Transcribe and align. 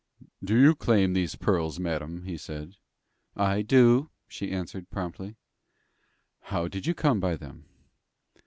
"Do 0.43 0.57
you 0.59 0.73
claim 0.73 1.13
these 1.13 1.35
pearls, 1.35 1.79
madam?" 1.79 2.23
he 2.23 2.35
said. 2.35 2.73
"I 3.35 3.61
do," 3.61 4.09
she 4.27 4.49
answered, 4.51 4.89
promptly. 4.89 5.35
"How 6.45 6.67
did 6.67 6.87
you 6.87 6.95
come 6.95 7.19
by 7.19 7.35
them?" 7.35 7.65